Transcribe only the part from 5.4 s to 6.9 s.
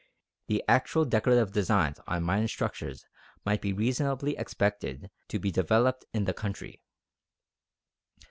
developed in the country.